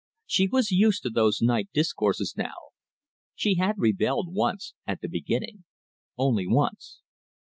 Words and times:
She 0.25 0.47
was 0.47 0.71
used 0.71 1.03
to 1.03 1.11
those 1.11 1.43
night 1.43 1.69
discourses 1.75 2.33
now. 2.35 2.55
She 3.35 3.57
had 3.57 3.77
rebelled 3.77 4.33
once 4.33 4.73
at 4.87 5.01
the 5.01 5.07
beginning. 5.07 5.63
Only 6.17 6.47
once. 6.47 7.01